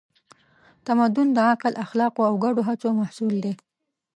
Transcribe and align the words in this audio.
تمدن 0.87 1.27
د 1.33 1.37
عقل، 1.49 1.73
اخلاقو 1.85 2.21
او 2.29 2.33
ګډو 2.43 2.61
هڅو 2.69 2.87
محصول 2.99 3.35
دی. 3.43 3.53